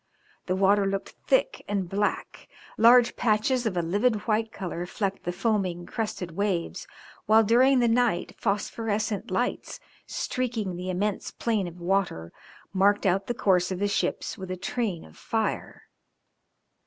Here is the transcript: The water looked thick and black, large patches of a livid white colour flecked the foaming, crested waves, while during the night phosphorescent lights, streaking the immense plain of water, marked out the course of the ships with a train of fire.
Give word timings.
The 0.47 0.55
water 0.55 0.87
looked 0.87 1.13
thick 1.27 1.63
and 1.67 1.87
black, 1.87 2.47
large 2.75 3.15
patches 3.15 3.67
of 3.67 3.77
a 3.77 3.83
livid 3.83 4.15
white 4.25 4.51
colour 4.51 4.87
flecked 4.87 5.25
the 5.25 5.31
foaming, 5.31 5.85
crested 5.85 6.31
waves, 6.31 6.87
while 7.27 7.43
during 7.43 7.77
the 7.77 7.87
night 7.87 8.33
phosphorescent 8.35 9.29
lights, 9.29 9.79
streaking 10.07 10.75
the 10.75 10.89
immense 10.89 11.29
plain 11.29 11.67
of 11.67 11.79
water, 11.79 12.33
marked 12.73 13.05
out 13.05 13.27
the 13.27 13.35
course 13.35 13.69
of 13.69 13.77
the 13.77 13.87
ships 13.87 14.39
with 14.39 14.49
a 14.49 14.57
train 14.57 15.05
of 15.05 15.15
fire. 15.15 15.83